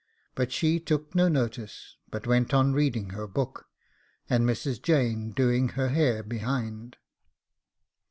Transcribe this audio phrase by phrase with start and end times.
[0.33, 3.67] But she took no notice, but went on reading her book,
[4.27, 4.81] and Mrs.
[4.81, 6.97] Jane doing her hair behind.